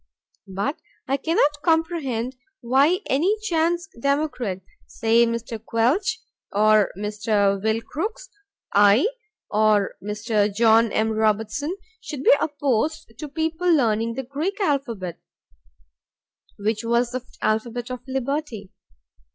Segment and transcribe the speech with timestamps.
[0.47, 5.63] But I cannot comprehend why any chance democrat, say Mr.
[5.63, 6.17] Quelch,
[6.51, 7.61] or Mr.
[7.61, 8.27] Will Crooks,
[8.73, 9.05] I
[9.51, 10.51] or Mr.
[10.51, 11.11] John M.
[11.11, 15.19] Robertson, should be opposed to people learning the Greek alphabet,
[16.57, 18.71] which was the alphabet of liberty.